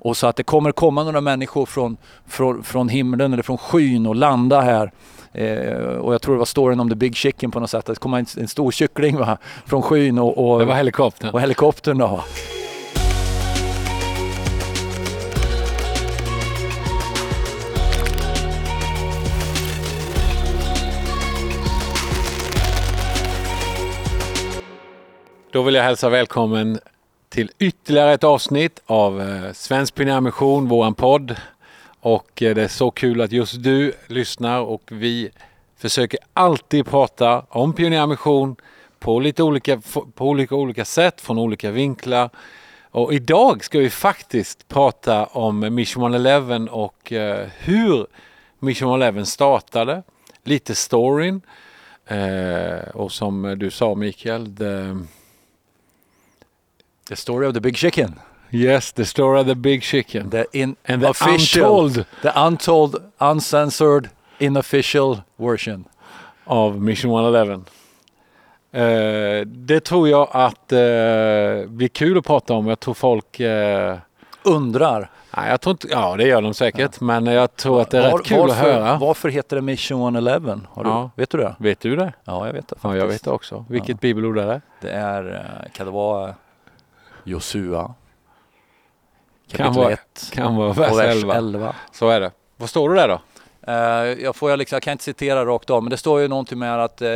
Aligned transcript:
Och 0.00 0.16
så 0.16 0.26
att 0.26 0.36
det 0.36 0.42
kommer 0.42 0.72
komma 0.72 1.04
några 1.04 1.20
människor 1.20 1.66
från, 1.66 1.96
från, 2.26 2.62
från 2.62 2.88
himlen 2.88 3.32
eller 3.32 3.42
från 3.42 3.58
skyn 3.58 4.06
och 4.06 4.16
landa 4.16 4.60
här. 4.60 4.92
Eh, 5.32 5.76
och 5.76 6.14
jag 6.14 6.22
tror 6.22 6.34
det 6.34 6.38
var 6.38 6.44
storyn 6.44 6.80
om 6.80 6.88
the 6.90 6.96
big 6.96 7.16
chicken 7.16 7.50
på 7.50 7.60
något 7.60 7.70
sätt. 7.70 7.86
Det 7.86 7.94
kommer 7.94 8.18
en, 8.18 8.26
en 8.36 8.48
stor 8.48 8.70
kyckling 8.70 9.16
va? 9.16 9.38
från 9.66 9.82
skyn 9.82 10.18
och, 10.18 10.50
och, 10.52 10.58
Det 10.58 10.64
var 10.64 10.74
helikoptern. 10.74 11.30
och 11.30 11.40
helikoptern 11.40 11.98
då. 11.98 12.24
Då 25.52 25.62
vill 25.62 25.74
jag 25.74 25.82
hälsa 25.82 26.08
välkommen 26.08 26.78
till 27.28 27.50
ytterligare 27.58 28.12
ett 28.12 28.24
avsnitt 28.24 28.82
av 28.86 29.20
eh, 29.20 29.52
Svensk 29.52 29.94
Pionjärmission, 29.94 30.68
våran 30.68 30.94
podd. 30.94 31.36
Och 32.00 32.42
eh, 32.42 32.54
det 32.54 32.62
är 32.62 32.68
så 32.68 32.90
kul 32.90 33.20
att 33.20 33.32
just 33.32 33.62
du 33.62 33.92
lyssnar 34.06 34.60
och 34.60 34.82
vi 34.88 35.30
försöker 35.76 36.18
alltid 36.32 36.86
prata 36.86 37.40
om 37.48 37.72
pionjärmission 37.72 38.56
på 38.98 39.20
lite 39.20 39.42
olika, 39.42 39.80
på 40.14 40.28
olika, 40.28 40.54
olika 40.54 40.84
sätt, 40.84 41.20
från 41.20 41.38
olika 41.38 41.70
vinklar. 41.70 42.30
Och 42.90 43.12
idag 43.12 43.64
ska 43.64 43.78
vi 43.78 43.90
faktiskt 43.90 44.68
prata 44.68 45.26
om 45.26 45.74
Mission 45.74 46.02
111 46.02 46.72
och 46.72 47.12
eh, 47.12 47.48
hur 47.58 48.06
Mission 48.58 48.88
111 48.88 49.24
startade. 49.24 50.02
Lite 50.44 50.74
storyn. 50.74 51.40
Och 52.94 53.12
som 53.12 53.54
du 53.58 53.70
sa 53.70 53.94
Mikael, 53.94 54.54
the, 57.08 57.16
story 57.16 57.46
of 57.46 57.54
the 57.54 57.60
big 57.60 57.76
chicken. 57.76 58.14
yes, 58.50 58.92
the 58.92 59.04
story 59.04 59.40
of 59.40 59.46
the 59.46 59.54
big 59.54 59.82
chicken. 59.82 60.30
The 60.30 60.44
in 60.52 60.76
And 60.86 61.02
the 61.02 61.08
official, 61.08 61.64
untold. 61.64 62.04
the 62.22 62.32
untold, 62.36 62.96
uncensored, 63.18 64.08
inofficial 64.38 65.16
version. 65.36 65.84
av 66.44 66.80
Mission 66.82 67.10
111. 67.10 67.60
Eh, 68.72 69.46
det 69.46 69.80
tror 69.80 70.08
jag 70.08 70.28
att 70.32 70.72
eh, 70.72 70.78
blir 71.68 71.88
kul 71.88 72.18
att 72.18 72.24
prata 72.24 72.54
om. 72.54 72.66
Jag 72.66 72.80
tror 72.80 72.94
folk... 72.94 73.40
Eh, 73.40 73.96
Undrar. 74.42 75.10
nej, 75.36 75.50
jag 75.50 75.60
tror 75.60 75.70
inte, 75.72 75.88
ja, 75.90 76.16
det 76.16 76.24
gör 76.28 76.42
de 76.42 76.54
säkert. 76.54 77.00
Men 77.00 77.26
jag 77.26 77.56
tror 77.56 77.80
att 77.80 77.90
det 77.90 77.98
är 77.98 78.10
Var- 78.10 78.18
rätt 78.18 78.26
kul 78.26 78.38
varför, 78.38 78.52
att 78.52 78.58
höra. 78.74 78.96
Varför 78.98 79.28
heter 79.28 79.56
det 79.56 79.62
Mission 79.62 80.00
111? 80.00 80.60
Har 80.70 80.84
du, 80.84 80.90
Ja. 80.90 81.10
Vet 81.14 81.30
du 81.30 81.38
det? 81.38 81.54
Vet 81.58 81.80
du 81.80 81.96
det? 81.96 82.12
Ja, 82.24 82.46
jag 82.46 82.52
vet 82.52 82.68
det. 82.68 82.76
Ja, 82.82 82.96
jag 82.96 83.06
vet 83.06 83.24
det 83.24 83.30
också. 83.30 83.64
Vilket 83.68 84.00
bibelord 84.00 84.38
är 84.38 84.46
det? 84.46 84.60
Det 84.80 84.90
är, 84.90 85.68
kan 85.72 85.86
det 85.86 85.92
vara 85.92 86.34
Josua? 87.28 87.94
Kan 89.52 89.74
vara- 89.74 89.92
1 89.92 90.30
Kan 90.32 90.56
vara 90.56 90.68
och 90.68 90.78
vers 90.78 90.92
vers 90.98 91.16
11. 91.16 91.34
11. 91.34 91.74
Så 91.92 92.08
är 92.08 92.20
det. 92.20 92.30
Vad 92.56 92.68
står 92.70 92.90
det 92.90 92.94
där 92.96 93.08
då? 93.08 93.20
Eh, 93.72 94.22
jag, 94.24 94.36
får, 94.36 94.50
jag, 94.50 94.58
liksom, 94.58 94.76
jag 94.76 94.82
kan 94.82 94.92
inte 94.92 95.04
citera 95.04 95.44
rakt 95.46 95.70
av 95.70 95.82
men 95.82 95.90
det 95.90 95.96
står 95.96 96.20
ju 96.20 96.28
någonting 96.28 96.58
med 96.58 96.84
att 96.84 97.02
eh, 97.02 97.08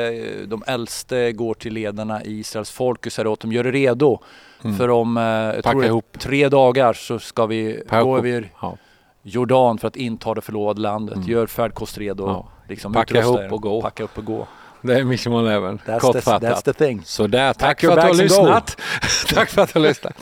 de 0.46 0.62
äldste 0.66 1.32
går 1.32 1.54
till 1.54 1.72
ledarna 1.72 2.22
i 2.24 2.38
Israels 2.38 2.70
folk 2.70 3.06
och 3.06 3.12
säger 3.12 3.26
åt 3.26 3.40
dem 3.40 3.52
gör 3.52 3.66
er 3.66 3.72
redo. 3.72 4.18
Mm. 4.64 4.76
För 4.76 4.90
om 4.90 5.16
eh, 5.16 5.22
tror 5.60 5.80
det 5.80 5.86
ihop. 5.86 6.16
tre 6.18 6.48
dagar 6.48 6.92
så 6.92 7.18
ska 7.18 7.46
vi 7.46 7.82
Packa 7.88 8.02
gå 8.02 8.18
över 8.18 8.50
Ja. 8.60 8.76
Jordan 9.22 9.78
för 9.78 9.88
att 9.88 9.96
inta 9.96 10.34
det 10.34 10.40
förlovade 10.40 10.80
landet. 10.80 11.16
Mm. 11.16 11.28
Gör 11.28 11.46
färdkost 11.46 11.98
redo. 11.98 12.26
Ja. 12.26 12.48
Liksom, 12.68 12.92
Packa 12.92 13.18
ihop 13.20 13.52
och 13.52 13.62
gå. 13.62 13.82
Packa 13.82 14.04
upp 14.04 14.18
och 14.18 14.24
gå. 14.24 14.46
Det 14.82 14.98
är 14.98 15.04
Mission 15.04 15.46
11. 15.46 15.70
That's, 15.72 15.78
the, 15.94 15.98
Kortfattat. 15.98 16.42
that's 16.42 16.62
the 16.62 16.72
thing. 16.72 17.02
Sådär, 17.04 17.52
tack 17.52 17.60
Pack 17.68 17.80
för 17.80 17.88
att 17.98 18.02
du 18.02 18.06
har 18.08 18.14
lyssnat. 18.14 18.76
tack 19.34 19.50
för 19.50 19.62
att 19.62 19.72
du 19.72 19.78
har 19.80 19.86
lyssnat. 19.88 20.12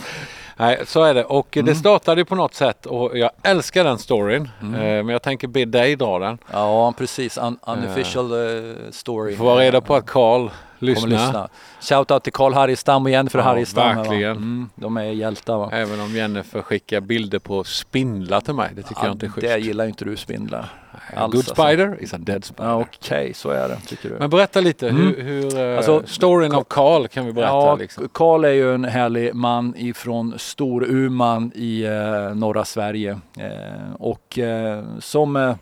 Nej, 0.57 0.81
så 0.87 1.03
är 1.05 1.15
det. 1.15 1.25
Och 1.25 1.57
Mm. 1.57 1.67
det 1.67 1.75
startade 1.75 2.21
ju 2.21 2.25
på 2.25 2.35
något 2.35 2.55
sätt 2.55 2.87
och 2.87 3.19
jag 3.19 3.31
älskar 3.43 3.85
den 3.85 3.99
storyn. 3.99 4.49
Mm. 4.63 4.75
Eh, 4.75 4.81
men 4.81 5.09
jag 5.09 5.23
tänker 5.23 5.49
be 5.49 5.65
dig 5.65 5.97
dra 5.97 6.19
den. 6.19 6.39
Ja 6.53 6.93
precis, 6.99 7.39
Un, 7.39 7.59
unofficial 7.67 8.33
eh, 8.33 8.75
story. 8.91 9.37
Får 9.37 9.45
vara 9.45 9.61
reda 9.61 9.81
på 9.81 9.95
att 9.95 10.07
Karl 10.07 10.41
Kommer 10.49 10.51
lyssnar. 10.93 11.09
lyssna. 11.09 11.49
Shoutout 11.81 12.23
till 12.25 12.33
Karl 12.33 12.53
Harristam 12.55 13.05
och 13.05 13.11
Jennifer 13.11 13.39
Ja, 13.39 13.45
Harristam. 13.45 13.97
verkligen. 13.97 14.31
Mm, 14.37 14.71
de 14.75 14.97
är 14.97 15.03
hjältar 15.03 15.57
va? 15.59 15.71
Även 15.73 16.01
om 16.01 16.17
Jennifer 16.17 16.63
skickar 16.63 17.01
bilder 17.01 17.39
på 17.39 17.65
spindlar 17.65 18.41
till 18.41 18.55
mig. 18.55 18.71
Det 18.77 18.83
tycker 18.83 19.05
jag 19.05 19.13
inte 19.13 19.27
är 19.27 19.31
schysst. 19.31 19.47
Det 19.47 19.59
gillar 19.59 19.87
inte 19.87 20.05
du 20.05 20.17
spindlar. 20.17 20.69
Alls, 21.17 21.33
good 21.33 21.39
alltså. 21.39 21.55
spider 21.55 22.03
is 22.03 22.15
a 22.15 22.19
dead 22.19 22.45
spider. 22.45 22.69
Ja, 22.69 22.75
Okej, 22.99 23.35
så 23.35 23.51
är 23.51 23.69
det 23.69 23.77
tycker 23.87 24.09
du. 24.09 24.17
Men 24.19 24.31
berätta 24.31 24.61
lite, 24.61 24.89
Mm. 24.89 25.03
hur, 25.07 25.23
hur 25.23 25.59
eh, 25.59 25.77
Alltså, 25.77 26.03
storyn 26.07 26.53
av 26.55 26.65
Karl 26.65 27.07
kan 27.09 27.27
vi 27.27 27.33
berätta. 27.33 27.51
Ja, 27.53 27.75
liksom. 27.75 28.09
Karl 28.13 28.45
är 28.45 28.49
ju 28.53 28.75
en 28.75 28.85
härlig 28.85 29.35
man 29.35 29.75
ifrån 29.77 30.35
Storuman 30.39 31.53
i 31.55 31.83
eh, 31.85 32.35
norra 32.35 32.65
Sverige. 32.65 33.21
Eh, 33.39 33.93
och 33.99 34.39
eh, 34.39 34.85
som 34.99 35.37
eh, 35.37 35.55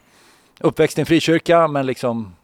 uppväxt 0.60 0.98
i 0.98 1.00
en 1.00 1.06
frikyrka 1.06 1.68
men 1.68 1.86
liksom 1.86 2.34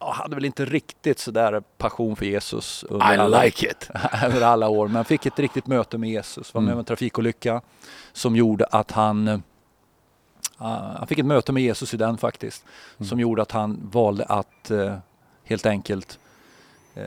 hade 0.00 0.34
väl 0.34 0.44
inte 0.44 0.64
riktigt 0.64 1.18
sådär 1.18 1.62
passion 1.78 2.16
för 2.16 2.24
Jesus 2.26 2.84
under, 2.88 3.14
I 3.14 3.18
alla, 3.18 3.42
like 3.42 3.66
it. 3.66 3.90
över 4.24 4.40
alla 4.42 4.68
år. 4.68 4.88
Men 4.88 5.04
fick 5.04 5.26
ett 5.26 5.38
riktigt 5.38 5.66
möte 5.66 5.98
med 5.98 6.10
Jesus. 6.10 6.54
Var 6.54 6.60
med 6.60 6.66
Mm. 6.68 6.74
om 6.74 6.78
en 6.78 6.84
trafikolycka 6.84 7.60
som 8.12 8.36
gjorde 8.36 8.64
att 8.64 8.90
han 8.92 9.28
eh, 9.28 9.38
han 10.58 11.06
fick 11.06 11.18
ett 11.18 11.26
möte 11.26 11.52
med 11.52 11.62
Jesus 11.62 11.94
i 11.94 11.96
den 11.96 12.18
faktiskt. 12.18 12.64
Mm. 12.98 13.08
Som 13.08 13.20
gjorde 13.20 13.42
att 13.42 13.52
han 13.52 13.88
valde 13.92 14.24
att 14.24 14.70
eh, 14.70 14.96
helt 15.44 15.66
enkelt 15.66 16.18
eh, 16.94 17.02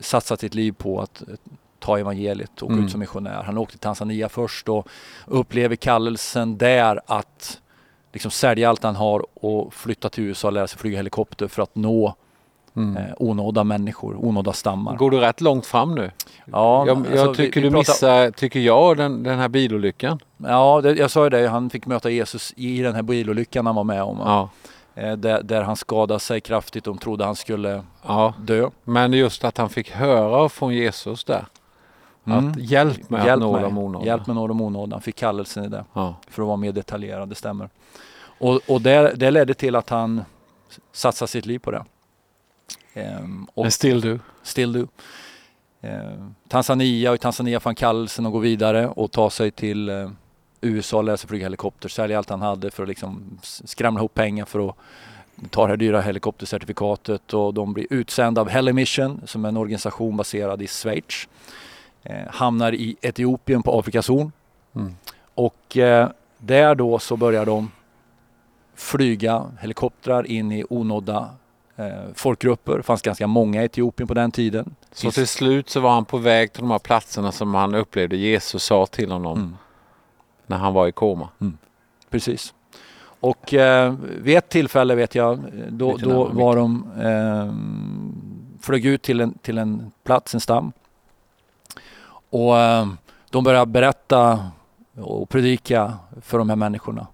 satsa 0.00 0.36
sitt 0.36 0.54
liv 0.54 0.72
på 0.72 1.00
att 1.00 1.22
eh, 1.22 1.34
ta 1.78 1.98
evangeliet 1.98 2.62
och 2.62 2.70
Mm. 2.70 2.84
ut 2.84 2.90
som 2.90 3.00
missionär. 3.00 3.42
Han 3.42 3.58
åkte 3.58 3.72
till 3.72 3.80
Tanzania 3.80 4.28
först 4.28 4.68
och 4.68 4.88
upplever 5.26 5.76
kallelsen 5.76 6.58
där 6.58 7.00
att 7.06 7.60
liksom 8.12 8.30
sälja 8.30 8.68
allt 8.68 8.82
han 8.82 8.96
har 8.96 9.26
och 9.44 9.74
flytta 9.74 10.08
till 10.08 10.24
USA 10.24 10.48
och 10.48 10.52
lära 10.52 10.66
sig 10.66 10.78
flyga 10.78 10.96
helikopter 10.96 11.48
för 11.48 11.62
att 11.62 11.74
nå 11.74 12.14
Mm. 12.76 12.96
eh, 12.96 13.04
onådda 13.18 13.64
människor, 13.64 14.16
onådda 14.24 14.52
stammar. 14.52 14.96
Går 14.96 15.10
du 15.10 15.18
rätt 15.18 15.40
långt 15.40 15.66
fram 15.66 15.94
nu? 15.94 16.10
Ja, 16.44 16.86
jag 16.86 16.96
alltså, 16.98 17.14
jag 17.14 17.28
vi- 17.28 17.34
tycker 17.36 17.60
vi 17.60 17.68
du 17.68 17.74
pratar- 17.74 17.92
missar, 17.92 18.30
tycker 18.30 18.60
jag, 18.60 18.96
den, 18.96 19.22
den 19.22 19.38
här 19.38 19.48
bilolyckan. 19.48 20.18
Ja, 20.36 20.80
det, 20.80 20.92
jag 20.94 21.10
sa 21.10 21.24
ju 21.24 21.30
det. 21.30 21.48
Han 21.48 21.70
fick 21.70 21.86
möta 21.86 22.10
Jesus 22.10 22.52
i 22.56 22.82
den 22.82 22.94
här 22.94 23.02
bilolyckan 23.02 23.66
han 23.66 23.74
var 23.74 23.84
med 23.84 24.02
om. 24.02 24.18
Ja. 24.18 24.50
Eh, 24.94 25.12
där, 25.12 25.42
där 25.42 25.62
han 25.62 25.76
skadade 25.76 26.20
sig 26.20 26.40
kraftigt. 26.40 26.84
De 26.84 26.98
trodde 26.98 27.24
han 27.24 27.36
skulle 27.36 27.82
ja. 28.06 28.34
dö. 28.40 28.70
Men 28.84 29.12
just 29.12 29.44
att 29.44 29.58
han 29.58 29.68
fick 29.68 29.90
höra 29.90 30.48
från 30.48 30.74
Jesus 30.74 31.24
där. 31.24 31.46
Mm. 32.26 32.50
Att 32.50 32.56
hjälp 32.56 33.10
mig 33.10 33.20
att 33.20 33.26
Hjälp 33.26 33.40
nå 33.40 33.52
mig. 33.52 33.62
de 33.62 33.78
onådda. 33.78 34.06
Hjälp 34.06 34.26
med 34.26 34.36
nå 34.36 34.46
de 34.46 34.60
onådda. 34.60 34.94
Han 34.96 35.02
fick 35.02 35.16
kallelsen 35.16 35.64
i 35.64 35.68
det. 35.68 35.84
Ja. 35.92 36.14
För 36.30 36.42
att 36.42 36.46
vara 36.46 36.56
mer 36.56 36.72
detaljerad, 36.72 37.28
det 37.28 37.34
stämmer. 37.34 37.68
Och, 38.38 38.60
och 38.68 38.80
det, 38.80 39.12
det 39.16 39.30
ledde 39.30 39.54
till 39.54 39.76
att 39.76 39.90
han 39.90 40.24
satsade 40.92 41.28
sitt 41.28 41.46
liv 41.46 41.58
på 41.58 41.70
det. 41.70 41.84
Ehm, 42.96 43.46
och 43.54 43.64
Men 43.64 43.72
still 43.72 44.00
du. 44.00 44.18
still 44.42 44.72
do. 44.72 44.86
Ehm, 45.80 46.34
Tanzania, 46.48 47.10
och 47.10 47.16
i 47.16 47.18
Tanzania 47.18 47.60
han 47.64 47.74
kallelsen 47.74 48.26
att 48.26 48.32
gå 48.32 48.38
vidare 48.38 48.88
och 48.88 49.12
ta 49.12 49.30
sig 49.30 49.50
till 49.50 49.88
eh, 49.88 50.10
USA, 50.60 51.02
lära 51.02 51.16
sig 51.16 51.28
flyga 51.28 51.44
helikopter, 51.44 51.88
sälja 51.88 52.18
allt 52.18 52.30
han 52.30 52.40
hade 52.42 52.70
för 52.70 52.82
att 52.82 52.88
liksom 52.88 53.38
skramla 53.42 54.00
ihop 54.00 54.14
pengar 54.14 54.44
för 54.44 54.68
att 54.68 54.76
ta 55.50 55.62
det 55.62 55.68
här 55.68 55.76
dyra 55.76 56.00
helikoptercertifikatet 56.00 57.34
och 57.34 57.54
de 57.54 57.72
blir 57.72 57.86
utsända 57.90 58.40
av 58.40 58.48
Heli 58.48 58.72
Mission 58.72 59.20
som 59.26 59.44
är 59.44 59.48
en 59.48 59.56
organisation 59.56 60.16
baserad 60.16 60.62
i 60.62 60.66
Schweiz. 60.66 61.28
Eh, 62.02 62.26
hamnar 62.30 62.74
i 62.74 62.96
Etiopien 63.00 63.62
på 63.62 63.78
Afrikas 63.78 64.08
horn 64.08 64.32
Mm. 64.74 64.94
och 65.34 65.76
eh, 65.76 66.08
där 66.38 66.74
då 66.74 66.98
så 66.98 67.16
börjar 67.16 67.46
de 67.46 67.70
flyga 68.74 69.44
helikoptrar 69.60 70.26
in 70.26 70.52
i 70.52 70.64
onådda 70.70 71.28
folkgrupper. 72.14 72.76
Det 72.76 72.82
fanns 72.82 73.02
ganska 73.02 73.26
många 73.26 73.62
i 73.62 73.64
Etiopien 73.64 74.06
på 74.08 74.14
den 74.14 74.30
tiden. 74.30 74.74
Så 74.92 75.10
till 75.10 75.26
slut 75.26 75.68
så 75.70 75.80
var 75.80 75.90
han 75.90 76.04
på 76.04 76.16
väg 76.18 76.52
till 76.52 76.62
de 76.62 76.70
här 76.70 76.78
platserna 76.78 77.32
som 77.32 77.54
han 77.54 77.74
upplevde 77.74 78.16
Jesus 78.16 78.62
sa 78.64 78.86
till 78.86 79.10
honom 79.12 79.38
Mm, 79.38 79.56
när 80.46 80.56
han 80.56 80.74
var 80.74 80.86
i 80.88 80.92
koma. 80.92 81.28
precis. 82.10 82.54
Och 83.20 83.54
eh, 83.54 83.94
vid 84.20 84.36
ett 84.36 84.48
tillfälle 84.48 84.94
vet 84.94 85.14
jag, 85.14 85.40
då, 85.68 85.96
då 85.96 86.24
var 86.24 86.56
de 86.56 86.90
eh, 87.00 87.52
flög 88.62 88.86
ut 88.86 89.02
till 89.02 89.20
en, 89.20 89.38
till 89.38 89.58
en 89.58 89.92
plats, 90.04 90.34
en 90.34 90.40
stam. 90.40 90.72
Och 92.30 92.58
eh, 92.58 92.86
de 93.30 93.44
började 93.44 93.66
berätta 93.66 94.50
och 95.00 95.28
predika 95.28 95.92
för 96.20 96.38
de 96.38 96.48
här 96.48 96.56
människorna. 96.56 97.06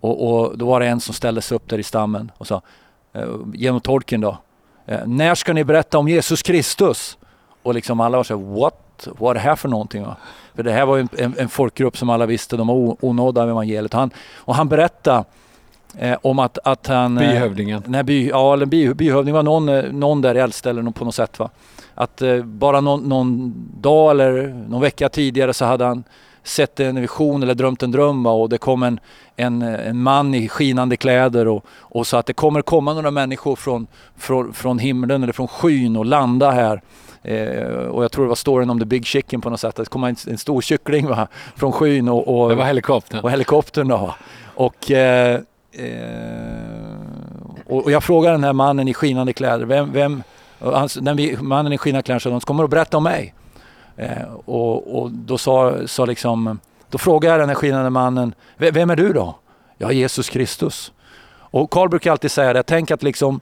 Och, 0.00 0.28
och 0.40 0.58
då 0.58 0.66
var 0.66 0.80
det 0.80 0.86
en 0.86 1.00
som 1.00 1.14
ställde 1.14 1.42
sig 1.42 1.56
upp 1.56 1.68
där 1.68 1.78
i 1.78 1.82
stammen 1.82 2.30
och 2.38 2.46
sa, 2.46 2.54
eh, 2.54 2.60
genom 3.54 3.80
tolken 3.80 4.20
då, 4.20 4.38
eh, 4.86 5.06
när 5.06 5.34
ska 5.34 5.52
ni 5.52 5.64
berätta 5.64 5.98
om 5.98 6.08
Jesus 6.08 6.42
Kristus? 6.42 7.18
Och 7.62 7.74
liksom 7.74 8.00
alla 8.00 8.16
var 8.16 8.24
så 8.24 8.38
här, 8.38 8.60
what? 8.60 9.08
Vad 9.18 9.30
är 9.30 9.34
det 9.34 9.40
här 9.40 9.56
för 9.56 9.68
någonting? 9.68 10.02
Va? 10.02 10.16
För 10.54 10.62
det 10.62 10.72
här 10.72 10.86
var 10.86 10.96
ju 10.96 11.00
en, 11.00 11.08
en, 11.18 11.34
en 11.38 11.48
folkgrupp 11.48 11.96
som 11.96 12.10
alla 12.10 12.26
visste, 12.26 12.56
de 12.56 12.66
var 12.66 12.96
onådda 13.00 13.42
av 13.42 13.50
evangeliet. 13.50 13.92
Han, 13.92 14.10
och 14.36 14.54
han 14.54 14.68
berättade 14.68 15.24
eh, 15.98 16.18
om 16.22 16.38
att, 16.38 16.58
att 16.64 16.86
han... 16.86 17.18
eh, 17.18 17.28
Byhövdingen. 17.28 17.82
Nej, 17.86 18.02
by, 18.02 18.28
ja, 18.28 18.52
eller 18.52 18.66
by, 18.66 18.94
byhövding 18.94 19.34
var 19.34 19.42
någon, 19.42 19.68
eh, 19.68 19.84
någon 19.92 20.22
där 20.22 20.34
eller 20.66 20.82
någon 20.82 20.92
på 20.92 21.04
något 21.04 21.14
sätt. 21.14 21.38
Va? 21.38 21.50
Att 21.94 22.22
eh, 22.22 22.42
bara 22.42 22.80
någon, 22.80 23.08
någon 23.08 23.54
dag 23.80 24.10
eller 24.10 24.48
någon 24.68 24.80
vecka 24.80 25.08
tidigare 25.08 25.54
så 25.54 25.64
hade 25.64 25.84
han 25.84 26.04
sett 26.46 26.80
en 26.80 27.00
vision 27.00 27.42
eller 27.42 27.54
drömt 27.54 27.82
en 27.82 27.90
dröm 27.90 28.26
och 28.26 28.48
det 28.48 28.58
kom 28.58 28.82
en, 28.82 29.00
en, 29.36 29.62
en 29.62 30.02
man 30.02 30.34
i 30.34 30.48
skinande 30.48 30.96
kläder 30.96 31.48
och, 31.48 31.64
och 31.78 32.06
sa 32.06 32.18
att 32.18 32.26
det 32.26 32.32
kommer 32.32 32.62
komma 32.62 32.94
några 32.94 33.10
människor 33.10 33.56
från, 33.56 33.86
från, 34.16 34.52
från 34.52 34.78
himlen 34.78 35.22
eller 35.22 35.32
från 35.32 35.48
skyn 35.48 35.96
och 35.96 36.06
landa 36.06 36.50
här. 36.50 36.82
Eh, 37.22 37.66
och 37.66 38.04
jag 38.04 38.12
tror 38.12 38.24
det 38.24 38.28
var 38.28 38.34
storyn 38.36 38.70
om 38.70 38.78
the 38.78 38.84
big 38.84 39.06
chicken 39.06 39.40
på 39.40 39.50
något 39.50 39.60
sätt. 39.60 39.76
Det 39.76 39.88
kom 39.88 40.04
en, 40.04 40.16
en 40.26 40.38
stor 40.38 40.60
kyckling 40.60 41.06
va, 41.06 41.28
från 41.56 41.72
skyn 41.72 42.08
och, 42.08 42.42
och, 42.42 42.48
Det 42.48 42.54
var 42.54 42.64
helikoptern. 42.64 43.20
och 43.20 43.30
helikoptern 43.30 43.88
då. 43.88 44.14
Och, 44.54 44.90
eh, 44.90 45.40
eh, 45.72 46.96
och 47.66 47.90
jag 47.90 48.04
frågade 48.04 48.34
den 48.34 48.44
här 48.44 48.52
mannen 48.52 48.88
i 48.88 48.94
skinande 48.94 49.32
kläder, 49.32 49.66
vem, 49.66 49.92
vem 49.92 50.22
han, 50.60 50.88
den 51.00 51.36
mannen 51.40 51.72
i 51.72 51.78
skinande 51.78 52.02
kläder 52.02 52.30
de 52.30 52.40
kommer 52.40 52.64
att 52.64 52.70
berätta 52.70 52.96
om 52.96 53.02
mig. 53.02 53.34
Eh, 53.96 54.32
och, 54.44 54.98
och 55.02 55.10
då 55.10 55.38
sa, 55.38 55.86
sa 55.86 56.04
liksom, 56.04 56.58
då 56.90 56.98
frågade 56.98 57.32
jag 57.32 57.40
den 57.40 57.48
här 57.48 57.56
skinande 57.56 57.90
mannen, 57.90 58.34
"Ve- 58.56 58.70
vem 58.70 58.90
är 58.90 58.96
du 58.96 59.12
då? 59.12 59.38
Jag 59.78 59.90
är 59.90 59.94
Jesus 59.94 60.28
Kristus. 60.28 60.92
Och 61.32 61.70
Karl 61.70 61.88
brukar 61.88 62.10
alltid 62.12 62.30
säga 62.30 62.52
det, 62.52 62.62
tänk 62.62 62.90
att 62.90 63.02
liksom 63.02 63.40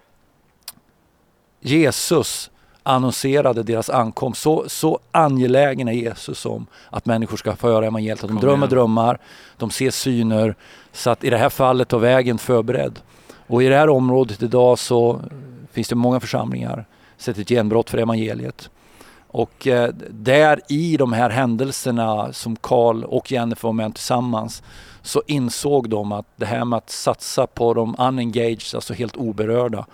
Jesus 1.60 2.50
annonserade 2.82 3.62
deras 3.62 3.90
ankomst. 3.90 4.42
Så, 4.42 4.64
så 4.66 4.98
angelägen 5.12 5.88
är 5.88 5.92
Jesus 5.92 6.46
om 6.46 6.66
att 6.90 7.06
människor 7.06 7.36
ska 7.36 7.56
få 7.56 7.68
höra 7.68 7.86
evangeliet. 7.86 8.24
Att 8.24 8.30
de 8.30 8.40
drömmer 8.40 8.66
drömmar, 8.66 9.18
de 9.56 9.70
ser 9.70 9.90
syner. 9.90 10.54
Så 10.92 11.10
att 11.10 11.24
i 11.24 11.30
det 11.30 11.38
här 11.38 11.48
fallet 11.48 11.92
var 11.92 12.00
vägen 12.00 12.38
förberedd. 12.38 13.00
Och 13.46 13.62
i 13.62 13.66
det 13.66 13.76
här 13.76 13.88
området 13.88 14.42
idag 14.42 14.78
så 14.78 15.20
finns 15.72 15.88
det 15.88 15.94
många 15.94 16.20
församlingar 16.20 16.84
sett 17.16 17.38
ett 17.38 17.48
genbrott 17.48 17.90
för 17.90 17.98
evangeliet. 17.98 18.70
Och 19.34 19.66
eh, 19.66 19.90
där 20.10 20.60
i 20.68 20.96
de 20.96 21.12
här 21.12 21.30
händelserna 21.30 22.32
som 22.32 22.56
Karl 22.56 23.04
och 23.04 23.32
Jennifer 23.32 23.68
var 23.68 23.72
med 23.72 23.94
tillsammans 23.94 24.62
så 25.02 25.22
insåg 25.26 25.88
de 25.88 26.12
att 26.12 26.26
det 26.36 26.46
här 26.46 26.64
med 26.64 26.76
att 26.76 26.90
satsa 26.90 27.46
på 27.46 27.74
de 27.74 27.96
unengaged, 27.98 28.74
alltså 28.74 28.94
helt 28.94 29.16
oberörda, 29.16 29.86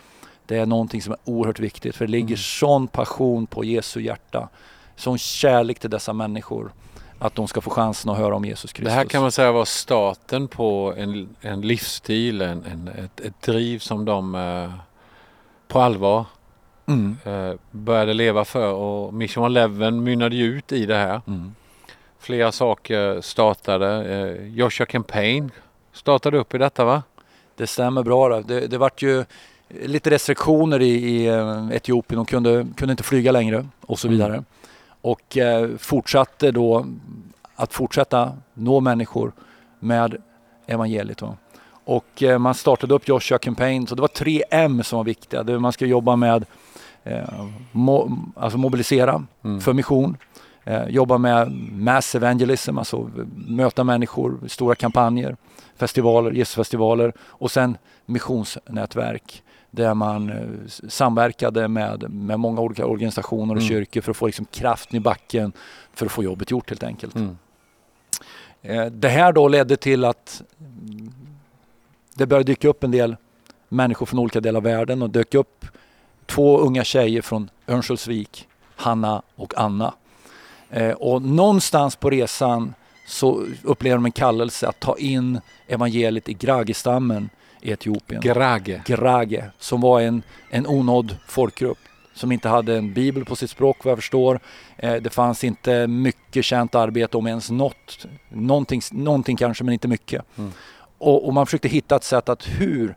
det 0.46 0.56
är 0.56 0.66
någonting 0.66 1.02
som 1.02 1.12
är 1.12 1.18
oerhört 1.24 1.60
viktigt 1.60 1.96
för 1.96 2.06
det 2.06 2.10
ligger 2.10 2.26
Mm. 2.26 2.36
sån 2.36 2.88
passion 2.88 3.46
på 3.46 3.64
Jesu 3.64 4.00
hjärta, 4.00 4.48
sån 4.96 5.18
kärlek 5.18 5.78
till 5.78 5.90
dessa 5.90 6.12
människor 6.12 6.72
att 7.18 7.34
de 7.34 7.48
ska 7.48 7.60
få 7.60 7.70
chansen 7.70 8.10
att 8.10 8.18
höra 8.18 8.36
om 8.36 8.44
Jesus 8.44 8.72
Kristus. 8.72 8.92
Det 8.92 8.98
här 8.98 9.04
kan 9.04 9.22
man 9.22 9.32
säga 9.32 9.52
var 9.52 9.64
starten 9.64 10.48
på 10.48 10.94
en, 10.96 11.28
en 11.40 11.60
livsstil, 11.60 12.42
en, 12.42 12.64
en, 12.64 12.88
ett, 12.88 13.20
ett 13.20 13.42
driv 13.42 13.78
som 13.78 14.04
de 14.04 14.34
eh, 14.34 14.72
på 15.68 15.80
allvar 15.80 16.24
mm. 16.90 17.16
eh, 17.24 17.56
började 17.70 18.12
leva 18.14 18.44
för 18.44 18.72
och 18.72 19.14
Mission 19.14 19.44
Eleven 19.44 20.02
mynnade 20.02 20.36
ju 20.36 20.44
ut 20.44 20.72
i 20.72 20.86
det 20.86 20.96
här. 20.96 21.20
Mm. 21.26 21.54
Flera 22.18 22.52
saker 22.52 23.20
startade. 23.20 24.04
Eh, 24.04 24.46
Joshua 24.48 24.86
Campaign 24.86 25.50
startade 25.92 26.38
upp 26.38 26.54
i 26.54 26.58
detta 26.58 26.84
va? 26.84 27.02
Det 27.56 27.66
stämmer 27.66 28.02
bra. 28.02 28.40
Det, 28.40 28.66
det 28.66 28.78
vart 28.78 29.02
ju 29.02 29.24
lite 29.68 30.10
restriktioner 30.10 30.82
i, 30.82 30.90
i 30.90 31.26
eh, 31.26 31.68
Etiopien. 31.72 32.16
De 32.16 32.26
kunde, 32.26 32.66
kunde 32.76 32.92
inte 32.92 33.02
flyga 33.02 33.32
längre 33.32 33.66
och 33.80 33.98
så 33.98 34.08
Mm. 34.08 34.18
vidare. 34.18 34.44
Och 35.00 35.36
eh, 35.36 35.68
fortsatte 35.78 36.50
då 36.50 36.86
att 37.54 37.72
fortsätta 37.72 38.32
nå 38.54 38.80
människor 38.80 39.32
med 39.78 40.16
evangeliet. 40.66 41.18
Då. 41.18 41.36
Och 41.84 42.22
eh, 42.22 42.38
man 42.38 42.54
startade 42.54 42.94
upp 42.94 43.08
Joshua 43.08 43.38
Campaign. 43.38 43.86
Så 43.86 43.94
det 43.94 44.00
var 44.00 44.08
tre 44.08 44.42
M 44.50 44.82
som 44.82 44.96
var 44.96 45.04
viktiga. 45.04 45.42
Man 45.42 45.72
ska 45.72 45.86
jobba 45.86 46.16
med 46.16 46.44
eh, 47.04 47.44
mo, 47.72 48.10
alltså 48.36 48.58
mobilisera 48.58 49.26
Mm. 49.44 49.60
för 49.60 49.72
mission. 49.72 50.16
Eh, 50.64 50.88
jobba 50.88 51.18
med 51.18 51.52
mass 51.72 52.14
evangelism, 52.14 52.78
alltså 52.78 53.10
möta 53.34 53.84
människor, 53.84 54.38
stora 54.48 54.74
kampanjer, 54.74 55.36
festivaler, 55.76 56.30
Jesusfestivaler 56.30 57.12
och 57.20 57.50
sen 57.50 57.76
missionsnätverk 58.06 59.42
där 59.70 59.94
man 59.94 60.30
eh, 60.30 60.46
samverkade 60.88 61.68
med, 61.68 62.10
med 62.10 62.40
många 62.40 62.60
olika 62.60 62.86
organisationer 62.86 63.54
och 63.54 63.60
Mm. 63.62 63.68
kyrkor 63.68 64.00
för 64.00 64.10
att 64.10 64.16
få 64.16 64.26
liksom 64.26 64.44
kraften 64.50 64.96
i 64.96 65.00
backen 65.00 65.52
för 65.92 66.06
att 66.06 66.12
få 66.12 66.22
jobbet 66.24 66.50
gjort 66.50 66.68
helt 66.70 66.82
enkelt. 66.82 67.14
Mm. 67.14 67.38
Eh, 68.62 68.86
Det 68.86 69.08
här 69.08 69.32
då 69.32 69.48
ledde 69.48 69.76
till 69.76 70.04
att 70.04 70.42
det 72.14 72.26
började 72.26 72.44
dyka 72.52 72.68
upp 72.68 72.84
en 72.84 72.90
del 72.90 73.16
människor 73.68 74.06
från 74.06 74.20
olika 74.20 74.40
delar 74.40 74.58
av 74.58 74.64
världen 74.64 75.02
och 75.02 75.10
dök 75.10 75.34
upp 75.34 75.66
två 76.30 76.58
unga 76.58 76.84
tjejer 76.84 77.22
från 77.22 77.50
Örnsköldsvik, 77.68 78.48
Hanna 78.76 79.22
och 79.36 79.54
Anna. 79.56 79.94
Eh, 80.70 80.90
Och 80.90 81.22
någonstans 81.22 81.96
på 81.96 82.10
resan 82.10 82.74
så 83.08 83.46
upplever 83.62 83.96
de 83.96 84.04
en 84.04 84.12
kallelse 84.12 84.68
att 84.68 84.80
ta 84.80 84.96
in 84.98 85.40
evangeliet 85.68 86.28
i 86.28 86.34
Gragestammen 86.34 87.30
i 87.60 87.70
Etiopien. 87.70 88.20
Grage. 88.20 88.82
Grage, 88.86 89.44
som 89.58 89.80
var 89.80 90.00
en, 90.00 90.22
en 90.50 90.66
onådd 90.66 91.16
folkgrupp 91.28 91.78
som 92.14 92.32
inte 92.32 92.48
hade 92.48 92.76
en 92.76 92.94
bibel 92.94 93.24
på 93.24 93.36
sitt 93.36 93.50
språk 93.50 93.84
vad 93.84 93.90
jag 93.90 93.98
förstår. 93.98 94.40
Eh, 94.76 94.94
det 94.94 95.10
fanns 95.10 95.44
inte 95.44 95.86
mycket 95.86 96.44
känt 96.44 96.74
arbete 96.74 97.16
om 97.16 97.26
ens 97.26 97.50
något. 97.50 98.06
Någonting, 98.28 98.80
någonting 98.92 99.36
kanske 99.36 99.64
men 99.64 99.72
inte 99.72 99.88
mycket. 99.88 100.24
Mm. 100.38 100.52
Och, 100.98 101.26
och 101.26 101.34
man 101.34 101.46
försökte 101.46 101.68
hitta 101.68 101.96
ett 101.96 102.04
sätt 102.04 102.28
att 102.28 102.48
hur, 102.48 102.94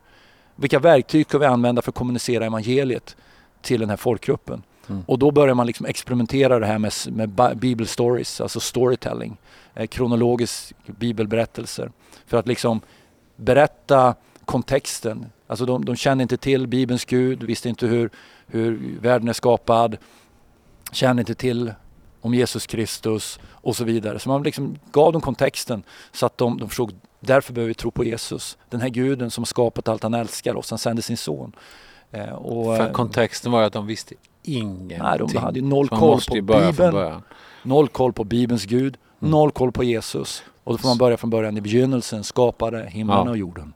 vilka 0.56 0.78
verktyg 0.78 1.28
kan 1.28 1.40
vi 1.40 1.46
använda 1.46 1.82
för 1.82 1.90
att 1.90 1.94
kommunicera 1.94 2.46
evangeliet 2.46 3.16
till 3.62 3.80
den 3.80 3.90
här 3.90 3.96
folkgruppen. 3.96 4.62
Mm. 4.88 5.02
Och 5.06 5.18
då 5.18 5.30
börjar 5.30 5.54
man 5.54 5.66
liksom 5.66 5.86
experimentera 5.86 6.58
det 6.58 6.66
här 6.66 6.78
med, 6.78 6.92
med 7.06 7.28
Bi- 7.28 7.54
Bible 7.54 7.86
stories, 7.86 8.40
alltså 8.40 8.60
storytelling. 8.60 9.36
Eh, 9.74 9.86
kronologisk 9.86 10.74
bibelberättelser. 10.86 11.90
För 12.26 12.36
att 12.36 12.48
liksom 12.48 12.80
berätta 13.36 14.14
kontexten. 14.44 15.26
Alltså 15.46 15.66
de, 15.66 15.84
de 15.84 15.96
kände 15.96 16.22
inte 16.22 16.36
till 16.36 16.66
Bibelns 16.66 17.04
Gud, 17.04 17.42
visste 17.42 17.68
inte 17.68 17.86
hur, 17.86 18.10
hur 18.46 18.98
världen 19.00 19.28
är 19.28 19.32
skapad, 19.32 19.96
kände 20.92 21.22
inte 21.22 21.34
till 21.34 21.72
om 22.20 22.34
Jesus 22.34 22.66
Kristus 22.66 23.38
och 23.44 23.76
så 23.76 23.84
vidare. 23.84 24.18
Så 24.18 24.28
man 24.28 24.42
liksom 24.42 24.78
gav 24.92 25.12
dem 25.12 25.22
kontexten 25.22 25.82
så 26.12 26.26
att 26.26 26.38
de, 26.38 26.58
de 26.58 26.68
förstod 26.68 26.94
därför 27.26 27.52
behöver 27.52 27.68
vi 27.68 27.74
tro 27.74 27.90
på 27.90 28.04
Jesus. 28.04 28.58
Den 28.70 28.80
här 28.80 28.88
guden 28.88 29.30
som 29.30 29.42
har 29.42 29.46
skapat 29.46 29.88
allt 29.88 30.02
han 30.02 30.14
älskar 30.14 30.56
oss, 30.56 30.70
han 30.70 30.78
sände 30.78 31.02
sin 31.02 31.16
son. 31.16 31.52
Eh, 32.10 32.32
och, 32.32 32.76
För 32.76 32.86
eh, 32.86 32.92
kontexten 32.92 33.52
var 33.52 33.60
ju 33.60 33.66
att 33.66 33.72
de 33.72 33.86
visste 33.86 34.14
ingenting. 34.42 34.98
nej, 34.98 35.18
de 35.18 35.36
hade 35.36 35.60
noll 35.60 35.88
man 35.90 36.00
koll 36.00 36.20
på 36.28 36.34
Bibeln, 36.34 37.20
noll 37.62 37.88
koll 37.88 38.12
på 38.12 38.24
Bibelns 38.24 38.64
Gud, 38.64 38.96
Mm. 39.20 39.30
noll 39.30 39.50
koll 39.50 39.72
på 39.72 39.84
Jesus. 39.84 40.42
Och 40.64 40.72
då 40.72 40.78
får 40.78 40.88
man 40.88 40.98
börja 40.98 41.16
från 41.16 41.30
början 41.30 41.56
i 41.56 41.60
begynnelsen, 41.60 42.24
skapade 42.24 42.86
himlen 42.90 43.16
Ja. 43.24 43.30
och 43.30 43.36
jorden. 43.36 43.72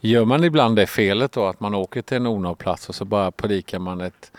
Gör 0.00 0.24
man 0.24 0.44
ibland 0.44 0.76
det 0.76 0.86
felet 0.86 1.32
då 1.32 1.46
att 1.46 1.60
man 1.60 1.74
åker 1.74 2.02
till 2.02 2.16
en 2.16 2.26
onådd 2.26 2.58
plats 2.58 2.88
och 2.88 2.94
så 2.94 3.04
bara 3.04 3.30
predikar 3.30 3.78
man 3.78 4.00
ett, 4.00 4.32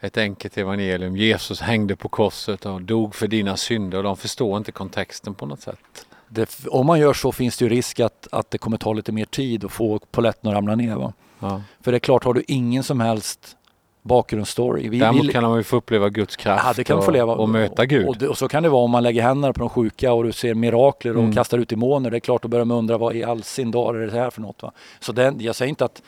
ett 0.00 0.16
enkelt 0.18 0.58
evangelium. 0.58 1.16
Jesus 1.16 1.60
hängde 1.60 1.96
på 1.96 2.08
korset 2.08 2.66
och 2.66 2.82
dog 2.82 3.14
för 3.14 3.26
dina 3.28 3.56
synder 3.56 3.98
och 3.98 4.04
de 4.04 4.16
förstår 4.16 4.56
inte 4.58 4.72
kontexten 4.72 5.34
på 5.34 5.46
något 5.46 5.60
sätt. 5.60 6.06
Det, 6.28 6.66
om 6.70 6.86
man 6.86 6.98
gör 7.00 7.12
så 7.12 7.32
finns 7.32 7.56
det 7.56 7.64
ju 7.64 7.68
risk 7.68 8.00
att, 8.00 8.28
att 8.32 8.50
det 8.50 8.58
kommer 8.58 8.76
ta 8.76 8.92
lite 8.92 9.12
mer 9.12 9.24
tid 9.24 9.64
att 9.64 9.72
få 9.72 9.98
polletten 10.10 10.50
att 10.50 10.54
ramla 10.56 10.74
ner. 10.74 11.12
Ja. 11.40 11.62
För 11.80 11.92
det 11.92 11.96
är 11.96 12.00
klart, 12.00 12.24
har 12.24 12.34
du 12.34 12.42
ingen 12.46 12.82
som 12.82 13.00
helst 13.00 13.56
bakgrundsstory. 14.02 14.88
Vi, 14.88 14.98
Däremot 14.98 15.32
kan 15.32 15.42
man 15.42 15.56
ju 15.56 15.62
få 15.62 15.76
uppleva 15.76 16.08
Guds 16.08 16.36
kraft 16.36 16.88
ja, 16.88 16.94
och, 16.94 17.12
leva. 17.12 17.32
och 17.34 17.48
möta 17.48 17.86
Gud. 17.86 18.08
Och, 18.08 18.16
det, 18.16 18.28
och 18.28 18.38
så 18.38 18.48
kan 18.48 18.62
det 18.62 18.68
vara 18.68 18.82
om 18.82 18.90
man 18.90 19.02
lägger 19.02 19.22
händerna 19.22 19.52
på 19.52 19.60
de 19.60 19.68
sjuka 19.68 20.12
och 20.12 20.24
du 20.24 20.32
ser 20.32 20.54
mirakler 20.54 21.16
och 21.16 21.22
Mm. 21.22 21.34
kastar 21.34 21.58
ut 21.58 21.68
demoner. 21.68 22.10
Det 22.10 22.16
är 22.16 22.20
klart, 22.20 22.42
då 22.42 22.48
börjar 22.48 22.64
man 22.64 22.76
undra 22.78 22.98
vad 22.98 23.16
i 23.16 23.24
all 23.24 23.42
sin 23.42 23.70
dag 23.70 23.96
är 23.96 24.06
det 24.06 24.12
här 24.12 24.30
för 24.30 24.40
något. 24.40 24.62
Va? 24.62 24.72
Så 25.00 25.12
den, 25.12 25.40
jag 25.40 25.56
säger 25.56 25.68
inte 25.68 25.84
att, 25.84 26.02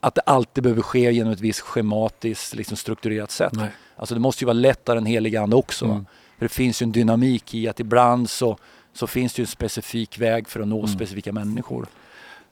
att 0.00 0.14
det 0.14 0.20
alltid 0.20 0.64
behöver 0.64 0.82
ske 0.82 1.12
genom 1.12 1.32
ett 1.32 1.40
visst 1.40 1.60
schematiskt 1.60 2.54
liksom 2.54 2.76
strukturerat 2.76 3.30
sätt. 3.30 3.52
Nej. 3.52 3.68
Alltså 3.96 4.14
det 4.14 4.20
måste 4.20 4.44
ju 4.44 4.46
vara 4.46 4.54
lättare 4.54 4.98
än 4.98 5.06
helig 5.06 5.36
ande 5.36 5.56
också. 5.56 5.84
Mm. 5.84 6.06
För 6.38 6.44
det 6.44 6.48
finns 6.48 6.82
ju 6.82 6.84
en 6.84 6.92
dynamik 6.92 7.54
i 7.54 7.68
att 7.68 7.80
ibland 7.80 8.30
så, 8.30 8.56
så 8.92 9.06
finns 9.06 9.34
det 9.34 9.40
ju 9.40 9.42
en 9.42 9.46
specifik 9.46 10.18
väg 10.18 10.48
för 10.48 10.60
att 10.60 10.68
nå 10.68 10.78
Mm. 10.78 10.88
specifika 10.88 11.32
människor. 11.32 11.86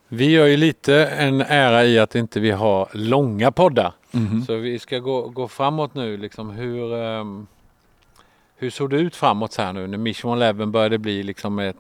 Vi 0.09 0.31
gör 0.31 0.47
ju 0.47 0.57
lite 0.57 1.07
en 1.07 1.41
ära 1.41 1.85
i 1.85 1.99
att 1.99 2.15
inte 2.15 2.41
vi 2.41 2.51
har 2.51 2.89
långa 2.93 3.53
poddar. 3.53 3.93
Mhm. 4.11 4.45
Så 4.47 4.55
vi 4.57 4.79
ska 4.79 4.99
gå, 4.99 5.29
gå 5.29 5.49
framåt 5.49 5.95
nu. 5.95 6.17
Liksom 6.17 6.51
hur, 6.51 6.95
ehm, 6.97 7.47
hur 8.57 8.71
såg 8.71 8.91
det 8.91 8.97
ut 8.97 9.17
framåt 9.17 9.53
så 9.53 9.63
här 9.63 9.73
nu 9.73 9.87
när 9.87 9.99
Mission 9.99 10.37
Eleven 10.37 10.73
började 10.73 10.99
bli 10.99 11.23
liksom 11.23 11.59
ett, 11.59 11.77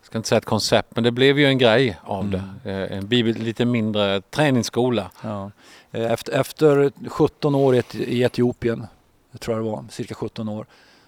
jag 0.00 0.06
ska 0.06 0.18
inte 0.18 0.28
säga 0.28 0.38
ett 0.38 0.44
koncept, 0.44 0.88
men 0.94 1.04
det 1.04 1.10
blev 1.10 1.38
ju 1.38 1.46
en 1.46 1.58
grej 1.58 1.98
av 2.04 2.24
Mm. 2.24 2.40
det. 2.64 2.70
Eh, 2.72 2.98
En 2.98 3.06
bibel, 3.08 3.34
lite 3.34 3.64
mindre 3.64 4.20
träningsskola. 4.20 5.10
Ja. 5.22 5.50
Eh, 5.92 6.12
Efter, 6.12 6.32
efter 6.32 6.92
17 7.08 7.54
år 7.54 7.74
i 7.74 7.80
Eti- 7.80 8.04
i 8.04 8.22
Etiopien, 8.22 8.86
jag 9.30 9.40
tror 9.40 9.56
jag 9.56 9.64
det 9.66 9.70
var, 9.70 9.84
cirka 9.90 10.14
17 10.14 10.48
år, 10.48 10.66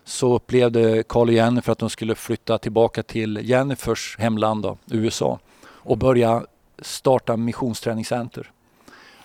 så 0.09 0.35
upplevde 0.35 1.03
Carl 1.09 1.29
och 1.29 1.35
Jennifer 1.35 1.73
att 1.73 1.79
de 1.79 1.91
skulle 1.91 2.15
flytta 2.15 2.59
tillbaka 2.59 3.03
till 3.03 3.41
Jennifers 3.43 4.17
hemland, 4.19 4.62
då, 4.62 4.79
USA, 4.91 5.38
och 5.67 5.99
börja 5.99 6.45
starta 6.83 7.37
missionsträningscenter. 7.37 8.50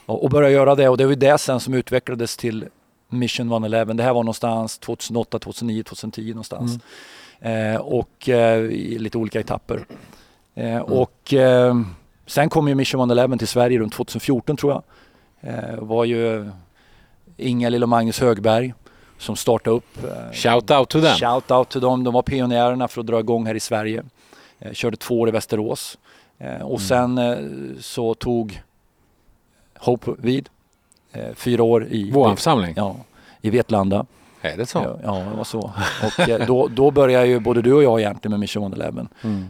Och, 0.06 0.24
och 0.24 0.30
börja 0.30 0.50
göra 0.50 0.76
det 0.76 0.90
och 0.90 0.98
det 0.98 1.06
var 1.06 1.16
det 1.16 1.38
sen 1.38 1.60
som 1.60 1.74
utvecklades 1.74 2.38
till 2.38 2.66
Mission 3.10 3.48
111. 3.52 3.94
Det 3.94 4.04
här 4.04 4.14
var 4.14 4.24
någonstans 4.24 4.78
2008, 4.78 5.40
2009, 5.40 5.84
2010 5.84 6.30
någonstans. 6.30 6.72
eh, 7.40 7.76
och 7.82 8.30
eh, 8.30 8.60
i 8.60 8.98
lite 9.00 9.18
olika 9.18 9.40
etapper. 9.40 9.86
Eh, 10.56 10.78
och 10.80 11.34
eh, 11.34 11.76
sen 12.26 12.50
kom 12.50 12.68
ju 12.68 12.76
Mission 12.76 13.00
111 13.00 13.38
till 13.38 13.48
Sverige 13.48 13.80
runt 13.80 13.94
2014 13.94 14.58
tror 14.58 14.72
jag. 14.72 14.84
Eh, 15.54 15.80
var 15.80 16.06
ju 16.06 16.50
Ingalill 17.38 17.84
och 17.84 17.90
Magnus 17.90 18.20
Högberg 18.20 18.74
som 19.18 19.36
startade 19.36 19.76
upp. 19.76 20.04
Eh, 20.04 20.32
Shout 20.34 20.72
out 20.72 20.90
to 20.90 21.02
them. 21.02 21.16
Shout 21.16 21.52
out 21.52 21.70
till 21.70 21.82
dem. 21.82 22.04
De 22.04 22.14
var 22.14 22.22
pionjärerna 22.22 22.88
för 22.88 23.02
att 23.02 23.08
dra 23.08 23.20
igång 23.20 23.46
här 23.46 23.56
i 23.56 23.60
Sverige. 23.60 24.04
Eh, 24.60 24.72
körde 24.74 24.98
två 24.98 25.20
år 25.20 25.28
i 25.30 25.32
Västerås. 25.32 25.98
Eh, 26.38 26.62
och 26.62 26.80
Mm. 26.92 27.18
sen 27.18 27.78
så 27.82 28.14
tog 28.14 28.62
Hope 29.80 30.12
vid. 30.18 30.50
Fyra 31.36 31.64
år 31.64 31.88
i, 31.90 32.12
Vår 32.12 32.36
församling. 32.36 32.74
ja, 32.78 32.96
i 33.42 33.50
Vetlanda. 33.50 34.06
Är 34.42 34.58
det 34.58 34.66
så? 34.66 35.00
Ja, 35.04 35.12
det 35.32 35.38
var 35.38 35.44
så. 35.44 35.60
Och 36.04 36.48
då, 36.48 36.68
då 36.68 36.92
började 36.92 37.28
ju 37.28 37.40
både 37.40 37.62
du 37.62 37.74
och 37.74 37.84
jag 37.84 38.00
egentligen 38.00 38.32
med 38.32 38.40
Mission 38.40 38.64
111. 38.64 39.08
Mm. 39.22 39.46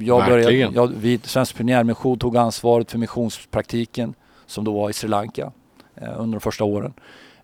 Jag 0.00 0.24
började, 0.24 0.42
Verkligen. 0.42 0.72
jag, 0.72 0.86
vid 0.86 1.26
Svensk 1.26 1.56
Pionjärmission 1.56 2.18
tog 2.18 2.36
ansvaret 2.36 2.90
för 2.90 2.98
missionspraktiken 2.98 4.14
som 4.46 4.64
då 4.64 4.72
var 4.72 4.90
i 4.90 4.92
Sri 4.92 5.08
Lanka 5.08 5.52
eh, 5.94 6.08
under 6.20 6.36
de 6.36 6.40
första 6.40 6.64
åren. 6.64 6.92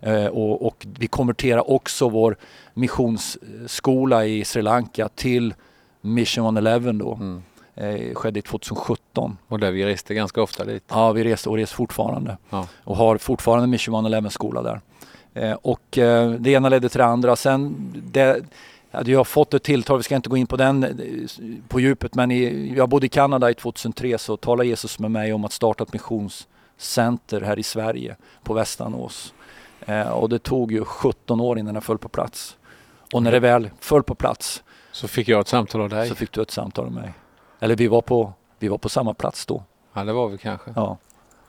Eh, 0.03 0.25
och, 0.25 0.67
och 0.67 0.85
vi 0.99 1.07
konverterade 1.07 1.61
också 1.61 2.09
vår 2.09 2.37
missionsskola 2.73 4.25
i 4.25 4.45
Sri 4.45 4.61
Lanka 4.61 5.09
till 5.09 5.53
Mission 6.01 6.43
111 6.43 6.91
då. 6.91 7.13
Mm. 7.13 7.43
Eh, 7.75 8.13
skedde 8.13 8.41
2017. 8.41 9.37
Och 9.47 9.59
där 9.59 9.71
vi 9.71 9.85
reste 9.85 10.13
ganska 10.13 10.41
ofta 10.41 10.65
dit. 10.65 10.83
Ja, 10.87 11.11
vi 11.11 11.23
reser 11.23 11.51
och 11.51 11.57
reser 11.57 11.75
fortfarande. 11.75 12.37
Ja. 12.49 12.67
Och 12.83 12.97
har 12.97 13.17
fortfarande 13.17 13.67
Mission 13.67 13.93
111 13.93 14.29
skola 14.29 14.61
där. 14.61 14.81
Eh, 15.33 15.57
och 15.61 15.97
eh, 15.97 16.31
det 16.31 16.51
ena 16.51 16.69
ledde 16.69 16.89
till 16.89 16.97
det 16.97 17.05
andra. 17.05 17.35
Sen 17.35 17.91
det, 18.11 18.41
hade 18.91 19.11
jag 19.11 19.27
fått 19.27 19.53
ett 19.53 19.63
tilltal, 19.63 19.97
vi 19.97 20.03
ska 20.03 20.15
inte 20.15 20.29
gå 20.29 20.37
in 20.37 20.47
på 20.47 20.57
den 20.57 20.83
eh, 20.83 20.89
på 21.67 21.79
djupet, 21.79 22.15
men 22.15 22.31
i, 22.31 22.73
jag 22.75 22.89
bodde 22.89 23.05
i 23.05 23.09
Kanada 23.09 23.49
i 23.51 23.53
2003 23.53 24.17
så 24.17 24.37
talade 24.37 24.69
Jesus 24.69 24.99
med 24.99 25.11
mig 25.11 25.33
om 25.33 25.45
att 25.45 25.53
starta 25.53 25.83
ett 25.83 25.93
missionscenter 25.93 27.41
här 27.41 27.59
i 27.59 27.63
Sverige 27.63 28.15
på 28.43 28.53
Västanås. 28.53 29.33
Eh, 29.87 30.07
och 30.09 30.29
det 30.29 30.39
tog 30.39 30.71
ju 30.71 30.85
17 30.85 31.41
år 31.41 31.59
innan 31.59 31.73
det 31.73 31.81
föll 31.81 31.97
på 31.97 32.09
plats. 32.09 32.57
Och 33.13 33.23
när 33.23 33.31
det 33.31 33.39
väl 33.39 33.69
föll 33.79 34.03
på 34.03 34.15
plats 34.15 34.63
Så 34.91 35.07
fick 35.07 35.27
jag 35.27 35.39
ett 35.41 35.47
samtal 35.47 35.81
av 35.81 35.89
dig. 35.89 36.09
så 36.09 36.15
fick 36.15 36.31
du 36.31 36.41
ett 36.41 36.51
samtal 36.51 36.89
med 36.89 37.01
mig. 37.03 37.13
Eller 37.59 37.75
vi 37.75 37.87
var 37.87 38.01
på, 38.01 38.33
vi 38.59 38.67
var 38.67 38.77
på 38.77 38.89
samma 38.89 39.13
plats 39.13 39.45
då. 39.45 39.63
Ja, 39.93 40.03
det 40.03 40.13
var 40.13 40.27
vi 40.29 40.37
kanske. 40.37 40.71
Ja. 40.75 40.97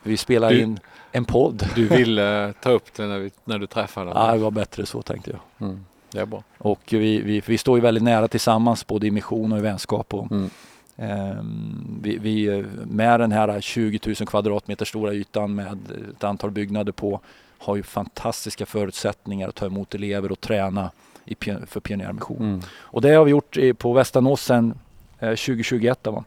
Vi 0.03 0.17
spelade 0.17 0.55
Du- 0.55 0.61
in 0.61 0.81
en 1.13 1.25
podd. 1.25 1.69
Du 1.75 1.89
ville 1.97 2.53
ta 2.63 2.71
upp 2.71 2.95
det 2.95 3.07
när, 3.07 3.19
vi, 3.19 3.31
när 3.45 3.59
du 3.59 3.67
träffade 3.67 4.11
Ja, 4.11 4.27
dem. 4.27 4.37
det 4.37 4.43
var 4.45 4.51
bättre 4.51 4.87
så 4.87 5.03
tänkte 5.03 5.31
jag. 5.31 5.69
Mm. 5.69 5.85
Det 6.11 6.19
är 6.21 6.27
bra. 6.27 6.43
Och 6.59 6.81
vi, 6.91 7.19
vi, 7.23 7.43
vi 7.47 7.59
står 7.59 7.77
ju 7.79 7.83
väldigt 7.83 8.03
nära 8.05 8.29
tillsammans 8.29 8.87
både 8.87 9.07
i 9.07 9.11
mission 9.11 9.53
och 9.53 9.59
i 9.59 9.63
vänskap. 9.63 10.15
Och, 10.15 10.31
Mm. 10.33 10.51
ehm, 10.97 11.99
vi, 12.03 12.19
vi, 12.19 12.65
med 12.85 13.21
den 13.21 13.33
här 13.33 13.61
20 13.61 14.01
000 14.07 14.15
kvadratmeter 14.15 14.85
stora 14.85 15.13
ytan 15.13 15.55
med 15.55 15.79
ett 16.17 16.25
antal 16.25 16.51
byggnader 16.51 16.93
på 16.93 17.21
har 17.65 17.77
ju 17.77 17.83
fantastiska 17.83 18.67
förutsättningar 18.67 19.49
att 19.49 19.55
ta 19.55 19.67
emot 19.67 19.95
elever 19.95 20.33
och 20.33 20.41
träna 20.41 20.91
i, 21.25 21.37
för 21.67 21.81
pionjärmission. 21.81 22.37
Mm. 22.43 22.61
Och 22.77 23.01
det 23.01 23.15
har 23.15 23.25
vi 23.25 23.31
gjort 23.31 23.57
på 23.79 23.93
Västanås 23.93 24.43
sedan 24.45 24.79
eh, 25.19 25.29
2021. 25.29 25.99
Då, 26.03 26.11
va? 26.11 26.25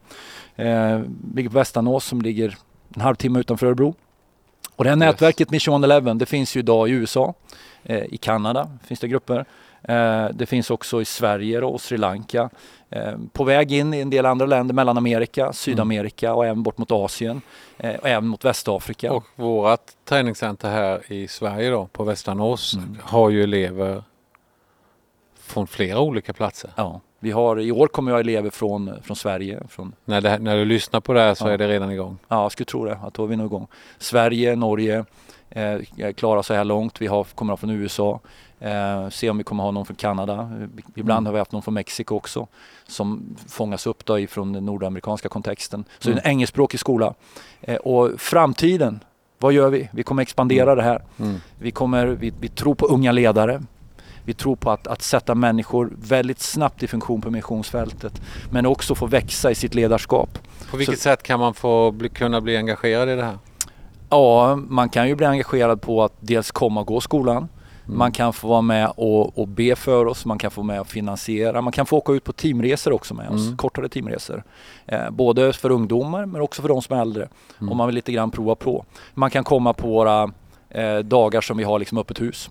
Eh, 0.56 1.02
ligger 1.36 1.50
på 1.50 1.56
Västanås 1.56 2.06
som 2.06 2.22
ligger 2.22 2.58
en 2.96 3.02
halvtimme 3.02 3.40
utanför 3.40 3.68
Örebro. 3.68 3.96
Och 4.76 4.84
det 4.84 4.90
här 4.90 4.98
Yes. 4.98 5.00
nätverket 5.00 5.52
Mission 5.52 5.74
111 5.74 6.14
det 6.14 6.26
finns 6.26 6.56
ju 6.56 6.60
idag 6.60 6.90
i 6.90 6.92
USA, 6.92 7.34
eh, 7.84 8.04
i 8.04 8.18
Kanada 8.18 8.70
finns 8.86 9.00
det 9.00 9.08
grupper. 9.08 9.46
Eh, 9.88 10.26
det 10.34 10.46
finns 10.46 10.70
också 10.72 11.02
i 11.02 11.06
Sverige 11.06 11.62
och 11.62 11.82
Sri 11.82 11.98
Lanka. 11.98 12.50
Eh, 12.90 13.14
på 13.34 13.44
väg 13.44 13.72
in 13.72 13.94
i 13.94 14.00
en 14.02 14.10
del 14.10 14.26
andra 14.26 14.46
länder, 14.46 14.74
Mellanamerika, 14.74 15.54
Sydamerika 15.54 16.34
och 16.34 16.46
även 16.46 16.64
bort 16.64 16.78
mot 16.78 16.92
Asien. 16.92 17.42
Eh, 17.78 17.96
och 17.96 18.08
även 18.10 18.28
mot 18.28 18.46
Västafrika. 18.46 19.14
Och 19.14 19.24
vårat 19.36 19.98
träningscenter 20.06 20.70
här 20.70 21.12
i 21.12 21.28
Sverige 21.28 21.70
då, 21.70 21.86
på 21.88 22.04
Västanås, 22.04 22.74
Mm. 22.74 22.98
har 23.02 23.30
ju 23.30 23.44
elever 23.44 24.04
från 25.40 25.68
flera 25.68 26.00
olika 26.00 26.34
platser. 26.34 26.72
Ja, 26.76 27.02
vi 27.20 27.32
har, 27.32 27.60
I 27.60 27.72
år 27.72 27.88
kommer 27.88 28.12
jag 28.12 28.20
elever 28.20 28.50
från, 28.50 28.92
från 29.04 29.16
Sverige, 29.16 29.64
från 29.70 29.94
När, 30.06 30.22
det, 30.22 30.40
när 30.40 30.58
du 30.58 30.66
lyssnar 30.66 31.00
på 31.00 31.14
det 31.14 31.20
här 31.22 31.34
så 31.34 31.48
Ja. 31.48 31.52
är 31.52 31.58
det 31.58 31.68
redan 31.68 31.92
igång. 31.92 32.18
Ja, 32.28 32.42
jag 32.42 32.52
skulle 32.52 32.66
tro 32.66 32.86
det. 32.86 33.00
Att 33.04 33.14
då 33.14 33.24
är 33.24 33.28
vi 33.28 33.36
nog 33.36 33.46
igång. 33.48 33.68
Sverige, 33.98 34.56
Norge 34.56 35.06
eh, 35.50 35.78
klarar 36.16 36.42
så 36.42 36.54
här 36.54 36.64
långt. 36.64 37.02
Vi 37.02 37.08
har, 37.08 37.24
kommer 37.24 37.52
ha 37.52 37.58
från 37.58 37.70
USA. 37.70 38.20
Eh, 38.60 39.10
se 39.10 39.30
om 39.30 39.38
vi 39.38 39.44
kommer 39.44 39.64
ha 39.64 39.72
någon 39.72 39.86
från 39.86 39.96
Kanada. 39.96 40.34
Eh, 40.34 40.68
Ibland 40.96 41.18
Mm. 41.18 41.26
har 41.26 41.34
vi 41.34 41.40
haft 41.40 41.52
någon 41.52 41.62
från 41.62 41.74
Mexiko 41.74 42.16
också. 42.16 42.48
Som 42.88 43.36
fångas 43.48 43.88
upp 43.88 44.06
då 44.06 44.20
ifrån 44.20 44.54
den 44.54 44.66
nordamerikanska 44.66 45.30
kontexten. 45.30 45.86
Så 46.00 46.10
Mm. 46.10 46.22
en 46.24 46.32
engelskspråkig 46.32 46.80
skola. 46.80 47.14
Eh, 47.62 47.76
och 47.76 48.12
framtiden, 48.22 49.00
vad 49.40 49.54
gör 49.54 49.70
vi? 49.70 49.90
Vi 49.94 50.04
kommer 50.04 50.22
expandera 50.22 50.76
det 50.76 50.84
här. 50.84 51.02
Mm. 51.20 51.36
Vi, 51.60 51.72
kommer, 51.72 52.06
vi, 52.08 52.34
vi 52.40 52.48
tror 52.48 52.76
på 52.76 52.86
unga 52.86 53.12
ledare. 53.12 53.62
Vi 54.28 54.34
tror 54.34 54.56
på 54.56 54.72
att, 54.72 54.88
att 54.88 55.02
sätta 55.02 55.36
människor 55.36 55.92
väldigt 56.02 56.40
snabbt 56.40 56.84
i 56.84 56.88
funktion 56.88 57.22
på 57.22 57.32
missionsfältet. 57.32 58.22
Men 58.52 58.66
också 58.66 58.96
få 58.96 59.06
växa 59.06 59.52
i 59.52 59.56
sitt 59.56 59.76
ledarskap. 59.76 60.30
På 60.72 60.78
vilket 60.78 61.00
sätt 61.00 61.24
kan 61.24 61.40
man 61.40 61.54
få 61.54 61.92
bli, 61.92 62.10
kunna 62.10 62.42
bli 62.42 62.58
engagerad 62.58 63.10
i 63.10 63.16
det 63.16 63.24
här? 63.24 63.38
Ja, 64.10 64.56
man 64.56 64.90
kan 64.90 65.08
ju 65.08 65.16
bli 65.16 65.26
engagerad 65.26 65.82
på 65.82 66.04
att 66.04 66.14
dels 66.20 66.52
komma 66.52 66.80
och 66.82 66.88
gå 66.88 67.02
skolan. 67.02 67.38
Mm. 67.38 67.98
Man 67.98 68.12
kan 68.12 68.34
få 68.34 68.48
vara 68.48 68.62
med 68.62 68.92
och, 68.96 69.40
och 69.40 69.48
be 69.48 69.76
för 69.76 70.06
oss, 70.06 70.26
man 70.26 70.38
kan 70.38 70.52
få 70.52 70.62
vara 70.62 70.68
med 70.68 70.82
och 70.82 70.88
finansiera. 70.88 71.62
Man 71.62 71.74
kan 71.74 71.86
få 71.86 71.98
åka 71.98 72.14
ut 72.14 72.24
på 72.24 72.34
teamresor 72.34 72.94
också 72.94 73.14
med 73.14 73.30
oss, 73.30 73.46
Mm. 73.46 73.58
kortare 73.58 73.90
teamresor. 73.90 74.44
Eh, 74.86 75.10
både 75.10 75.54
för 75.54 75.72
ungdomar 75.72 76.26
men 76.26 76.42
också 76.42 76.62
för 76.62 76.70
de 76.70 76.82
som 76.82 76.98
är 76.98 77.02
äldre. 77.02 77.28
Mm. 77.62 77.72
Om 77.72 77.78
man 77.78 77.88
vill 77.88 77.96
lite 77.96 78.12
grann 78.12 78.32
prova 78.32 78.56
på. 78.56 78.86
Man 79.14 79.30
kan 79.30 79.44
komma 79.44 79.74
på 79.74 79.88
våra 79.88 80.32
eh, 80.70 80.98
dagar 80.98 81.42
som 81.42 81.58
vi 81.58 81.64
har 81.64 81.80
liksom 81.80 81.98
öppet 81.98 82.22
hus. 82.22 82.50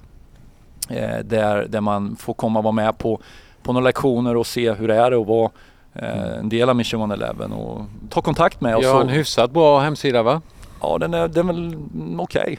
Eh, 0.88 1.18
där, 1.24 1.66
där 1.68 1.80
man 1.80 2.16
får 2.16 2.34
komma 2.34 2.58
och 2.58 2.64
vara 2.64 2.72
med 2.72 2.98
på, 2.98 3.20
på 3.62 3.72
några 3.72 3.84
lektioner 3.84 4.36
och 4.36 4.46
se 4.46 4.72
hur 4.72 4.88
det 4.88 4.94
är 4.96 5.20
att 5.20 5.26
vara 5.26 5.50
eh, 5.92 6.38
en 6.38 6.48
del 6.48 6.68
av 6.68 6.76
Mission 6.76 7.00
111 7.00 7.44
och 7.44 7.84
ta 8.10 8.22
kontakt 8.22 8.60
med 8.60 8.76
oss. 8.76 8.82
Jag 8.84 8.94
har 8.94 9.00
en 9.00 9.08
hyfsat 9.08 9.50
bra 9.50 9.80
hemsida 9.80 10.22
va? 10.22 10.42
Ja, 10.80 10.98
den 10.98 11.14
är, 11.14 11.28
den 11.28 11.48
är 11.48 11.52
väl 11.52 11.76
okej 12.20 12.58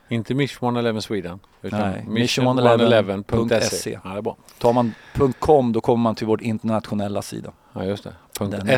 Inte 0.08 0.34
Mission 0.34 0.66
111 0.76 1.00
Sweden. 1.00 1.38
Utan 1.62 1.80
Nej, 1.80 2.04
mission111.se. 2.08 3.14
mission111.se. 3.14 3.98
Ja, 4.04 4.10
det 4.10 4.18
är 4.18 4.22
bra. 4.22 4.36
Tar 4.58 4.72
man 4.72 4.94
.com 5.38 5.72
då 5.72 5.80
kommer 5.80 6.02
man 6.02 6.14
till 6.14 6.26
vår 6.26 6.42
internationella 6.42 7.22
sida. 7.22 7.52
Ja, 7.72 7.84
just 7.84 8.04
det. 8.04 8.12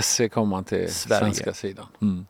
.se 0.02 0.28
kommer 0.28 0.47
man 0.47 0.64
till 0.64 0.95
Sverige. 0.95 1.21
svenska 1.21 1.52
sidan. 1.52 1.87
Mm. 2.02 2.26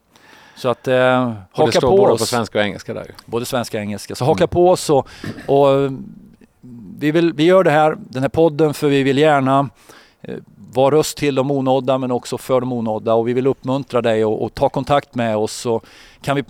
Så 0.57 0.69
att 0.69 0.89
eh, 0.89 0.95
Och 0.95 1.29
det 1.29 1.37
haka 1.53 1.73
står 1.73 1.91
på 1.91 1.97
både 1.97 2.13
oss. 2.13 2.21
på 2.21 2.27
svenska 2.27 2.59
och 2.59 2.65
engelska 2.65 2.95
där. 2.95 3.07
Både 3.27 3.45
svenska 3.45 3.79
och 3.79 3.83
engelska. 3.83 4.15
Så 4.15 4.25
haka 4.25 4.47
på 4.47 4.71
oss 4.71 4.91
och, 4.91 5.09
och 5.47 5.71
eh, 5.71 5.91
vi, 6.99 7.11
vill, 7.11 7.33
vi 7.33 7.45
gör 7.45 7.65
det 7.65 7.71
här, 7.71 7.97
den 8.01 8.23
här 8.23 8.29
podden 8.29 8.75
för 8.75 8.89
vi 8.89 9.03
vill 9.03 9.19
gärna 9.19 9.69
eh, 10.21 10.37
vara 10.73 10.95
röst 10.95 11.17
till 11.17 11.35
de 11.35 11.51
onådda 11.51 11.99
men 11.99 12.11
också 12.11 12.39
för 12.39 12.61
de 12.61 12.73
onådda 12.73 13.15
och 13.15 13.29
vi 13.29 13.33
vill 13.33 13.47
uppmuntra 13.47 14.03
dig 14.03 14.25
och, 14.25 14.45
och 14.45 14.55
ta 14.55 14.69
kontakt 14.69 15.15
med 15.15 15.37
oss 15.37 15.53
så 15.53 15.81
kan 16.23 16.37
vi 16.37 16.45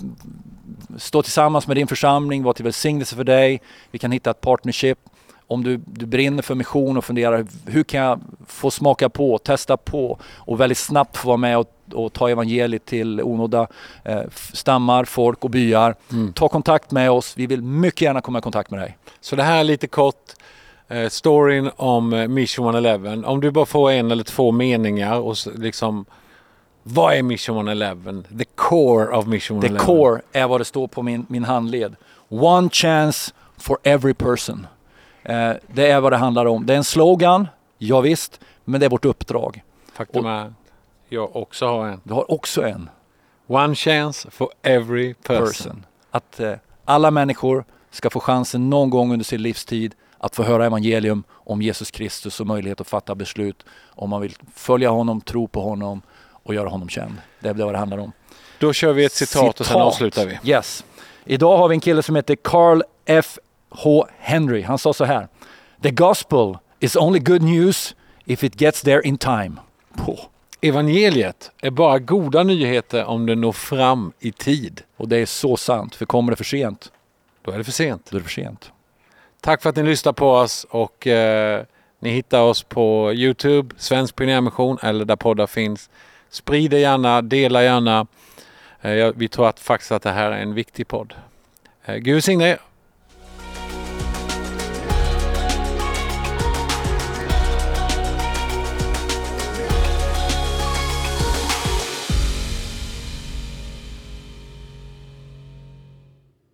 stå 0.96 1.22
tillsammans 1.22 1.66
med 1.66 1.76
din 1.76 1.86
församling, 1.86 2.42
vara 2.42 2.54
till 2.54 2.64
välsignelse 2.64 3.16
för 3.16 3.24
dig. 3.24 3.60
Vi 3.90 3.98
kan 3.98 4.12
hitta 4.12 4.30
ett 4.30 4.40
partnership. 4.40 4.98
Om 5.46 5.64
du, 5.64 5.76
du 5.86 6.06
brinner 6.06 6.42
för 6.42 6.54
mission 6.54 6.96
och 6.96 7.04
funderar 7.04 7.46
hur 7.66 7.84
kan 7.84 8.00
jag 8.00 8.20
få 8.46 8.70
smaka 8.70 9.08
på, 9.08 9.38
testa 9.38 9.76
på 9.76 10.18
och 10.36 10.60
väldigt 10.60 10.78
snabbt 10.78 11.16
få 11.16 11.28
vara 11.28 11.36
med 11.36 11.58
och, 11.58 11.81
och 11.92 12.12
ta 12.12 12.30
evangeliet 12.30 12.84
till 12.86 13.22
onådda 13.22 13.66
eh, 14.04 14.20
stammar, 14.52 15.04
folk 15.04 15.44
och 15.44 15.50
byar. 15.50 15.94
Mm. 16.12 16.32
Ta 16.32 16.48
kontakt 16.48 16.90
med 16.90 17.10
oss. 17.10 17.34
Vi 17.36 17.46
vill 17.46 17.62
mycket 17.62 18.00
gärna 18.00 18.20
komma 18.20 18.38
i 18.38 18.42
kontakt 18.42 18.70
med 18.70 18.80
dig. 18.80 18.98
Så 19.20 19.36
det 19.36 19.42
här 19.42 19.60
är 19.60 19.64
lite 19.64 19.86
kort 19.86 20.32
eh, 20.88 21.08
storyn 21.08 21.70
om 21.76 22.12
eh, 22.12 22.28
Mission 22.28 22.64
111. 22.64 23.22
Om 23.26 23.40
du 23.40 23.50
bara 23.50 23.66
får 23.66 23.90
en 23.90 24.10
eller 24.10 24.24
två 24.24 24.52
meningar 24.52 25.20
och 25.20 25.36
liksom 25.54 26.04
vad 26.82 27.14
är 27.14 27.22
Mission 27.22 27.56
111? 27.56 28.22
The 28.38 28.44
core 28.54 29.16
of 29.16 29.26
Mission 29.26 29.60
The 29.60 29.66
111. 29.66 29.86
core 29.86 30.20
är 30.32 30.46
vad 30.46 30.60
det 30.60 30.64
står 30.64 30.86
på 30.86 31.02
min, 31.02 31.26
min 31.28 31.44
handled. 31.44 31.96
One 32.28 32.70
chance 32.70 33.32
for 33.58 33.78
every 33.82 34.14
person. 34.14 34.66
Eh, 35.22 35.52
det 35.66 35.90
är 35.90 36.00
vad 36.00 36.12
det 36.12 36.16
handlar 36.16 36.46
om. 36.46 36.66
Det 36.66 36.72
är 36.72 36.76
en 36.76 36.84
slogan, 36.84 37.48
ja, 37.78 38.00
visst, 38.00 38.40
men 38.64 38.80
det 38.80 38.86
är 38.86 38.90
vårt 38.90 39.04
uppdrag. 39.04 39.62
Faktum 39.92 40.26
är 40.26 40.44
att 40.44 40.52
jag 41.12 41.36
också 41.36 41.66
har 41.66 41.86
en. 41.86 42.00
Vi 42.04 42.14
har 42.14 42.30
också 42.30 42.62
en 42.62 42.90
One 43.46 43.74
chance 43.74 44.30
for 44.30 44.48
every 44.62 45.14
person. 45.14 45.46
person. 45.46 45.86
Att 46.10 46.40
eh, 46.40 46.54
alla 46.84 47.10
människor 47.10 47.64
ska 47.90 48.10
få 48.10 48.20
chansen 48.20 48.70
någon 48.70 48.90
gång 48.90 49.12
under 49.12 49.24
sin 49.24 49.42
livstid 49.42 49.94
att 50.18 50.36
få 50.36 50.42
höra 50.42 50.66
evangelium 50.66 51.24
om 51.30 51.62
Jesus 51.62 51.90
Kristus 51.90 52.40
och 52.40 52.46
möjlighet 52.46 52.80
att 52.80 52.88
fatta 52.88 53.14
beslut 53.14 53.64
om 53.88 54.10
man 54.10 54.20
vill 54.20 54.34
följa 54.54 54.90
honom, 54.90 55.20
tro 55.20 55.48
på 55.48 55.60
honom 55.60 56.02
och 56.42 56.54
göra 56.54 56.68
honom 56.68 56.88
känd. 56.88 57.14
Det 57.40 57.48
är 57.48 57.54
vad 57.54 57.74
det 57.74 57.78
handlar 57.78 57.98
om. 57.98 58.12
Då 58.58 58.72
kör 58.72 58.92
vi 58.92 59.04
ett 59.04 59.12
citat, 59.12 59.60
och 59.60 59.66
sen 59.66 59.80
avslutar 59.80 60.26
vi. 60.26 60.50
Yes. 60.50 60.84
Idag 61.24 61.58
har 61.58 61.68
vi 61.68 61.74
en 61.74 61.80
kille 61.80 62.02
som 62.02 62.16
heter 62.16 62.36
Carl 62.36 62.82
F. 63.04 63.38
H. 63.70 64.06
Henry. 64.18 64.62
Han 64.62 64.78
sa 64.78 64.92
så 64.92 65.04
här. 65.04 65.28
The 65.82 65.90
gospel 65.90 66.58
is 66.80 66.96
only 66.96 67.18
good 67.18 67.42
news 67.42 67.94
if 68.24 68.44
it 68.44 68.60
gets 68.60 68.82
there 68.82 69.02
in 69.02 69.18
time. 69.18 69.52
På. 69.96 70.18
Evangeliet 70.64 71.50
är 71.60 71.70
bara 71.70 71.98
goda 71.98 72.42
nyheter 72.42 73.04
om 73.04 73.26
det 73.26 73.34
når 73.34 73.52
fram 73.52 74.12
i 74.20 74.32
tid. 74.32 74.82
Och 74.96 75.08
det 75.08 75.16
är 75.16 75.26
så 75.26 75.56
sant, 75.56 75.94
för 75.94 76.06
kommer 76.06 76.32
det 76.32 76.36
för 76.36 76.44
sent, 76.44 76.92
Då 77.42 77.50
är 77.50 77.58
det 77.58 77.64
för 77.64 77.72
sent. 77.72 78.10
då 78.10 78.16
är 78.16 78.20
det 78.20 78.24
för 78.24 78.32
sent. 78.32 78.72
Tack 79.40 79.62
för 79.62 79.70
att 79.70 79.76
ni 79.76 79.82
lyssnar 79.82 80.12
på 80.12 80.30
oss 80.30 80.66
och 80.70 81.06
eh, 81.06 81.64
ni 81.98 82.10
hittar 82.10 82.40
oss 82.40 82.62
på 82.62 83.12
Youtube, 83.14 83.74
Svensk 83.78 84.16
Pionjärmission 84.16 84.78
eller 84.82 85.04
där 85.04 85.16
poddar 85.16 85.46
finns. 85.46 85.90
Sprid 86.30 86.70
det 86.70 86.78
gärna, 86.78 87.22
dela 87.22 87.62
gärna. 87.62 88.06
Eh, 88.80 89.10
vi 89.14 89.28
tror 89.28 89.48
att 89.48 89.60
faktiskt 89.60 89.92
att 89.92 90.02
det 90.02 90.12
här 90.12 90.30
är 90.30 90.42
en 90.42 90.54
viktig 90.54 90.88
podd. 90.88 91.14
Eh, 91.84 91.96
Gud 91.96 92.14
välsigne 92.14 92.48
er. 92.50 92.58